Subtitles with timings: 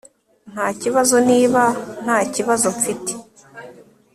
[0.51, 1.63] Ntakibazo niba
[2.03, 3.11] nta kibazo mfite